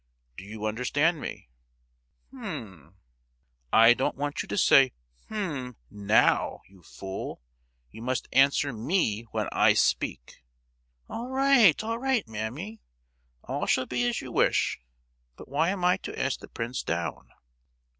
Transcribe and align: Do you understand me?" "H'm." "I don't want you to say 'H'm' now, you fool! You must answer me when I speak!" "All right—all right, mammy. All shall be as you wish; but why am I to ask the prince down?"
Do 0.35 0.43
you 0.43 0.65
understand 0.65 1.21
me?" 1.21 1.51
"H'm." 2.31 2.95
"I 3.71 3.93
don't 3.93 4.15
want 4.17 4.41
you 4.41 4.47
to 4.47 4.57
say 4.57 4.93
'H'm' 5.29 5.75
now, 5.91 6.61
you 6.67 6.81
fool! 6.81 7.39
You 7.91 8.01
must 8.01 8.27
answer 8.33 8.73
me 8.73 9.25
when 9.29 9.47
I 9.51 9.73
speak!" 9.73 10.43
"All 11.07 11.29
right—all 11.29 11.99
right, 11.99 12.27
mammy. 12.27 12.81
All 13.43 13.67
shall 13.67 13.85
be 13.85 14.03
as 14.07 14.21
you 14.21 14.31
wish; 14.31 14.79
but 15.35 15.47
why 15.47 15.69
am 15.69 15.85
I 15.85 15.97
to 15.97 16.19
ask 16.19 16.39
the 16.39 16.47
prince 16.47 16.81
down?" 16.81 17.29